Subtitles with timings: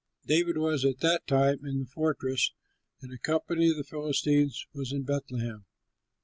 [0.25, 2.53] David was at that time in the fortress,
[3.01, 5.63] and a company of the Philistines was in Bethlehem.